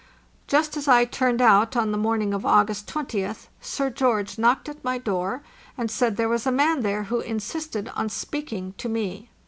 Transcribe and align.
Just 0.47 0.75
as 0.77 0.87
I 0.87 1.01
had 1.01 1.11
turned 1.11 1.43
out 1.43 1.77
on 1.77 1.91
the 1.91 1.95
morning 1.99 2.33
of 2.33 2.43
August 2.43 2.87
20th, 2.87 3.49
Sir 3.59 3.91
George 3.91 4.39
knocked 4.39 4.67
at 4.67 4.83
my 4.83 4.97
door 4.97 5.43
and 5.77 5.91
said 5.91 6.17
there 6.17 6.27
was 6.27 6.47
a 6.47 6.51
man 6.51 6.81
there 6.81 7.03
who 7.03 7.19
insisted 7.19 7.87
on 7.95 8.09
speaking 8.09 8.73
to 8.79 8.89
me. 8.89 9.29